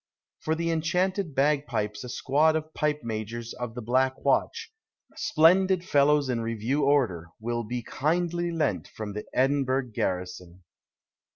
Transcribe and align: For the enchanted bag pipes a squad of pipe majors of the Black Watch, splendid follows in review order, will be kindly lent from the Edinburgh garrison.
For 0.39 0.55
the 0.55 0.71
enchanted 0.71 1.35
bag 1.35 1.67
pipes 1.67 2.03
a 2.03 2.09
squad 2.09 2.55
of 2.55 2.73
pipe 2.73 3.01
majors 3.03 3.53
of 3.53 3.75
the 3.75 3.83
Black 3.83 4.17
Watch, 4.25 4.73
splendid 5.15 5.85
follows 5.87 6.27
in 6.27 6.41
review 6.41 6.83
order, 6.83 7.27
will 7.39 7.63
be 7.63 7.83
kindly 7.83 8.49
lent 8.49 8.87
from 8.87 9.13
the 9.13 9.25
Edinburgh 9.31 9.91
garrison. 9.93 10.63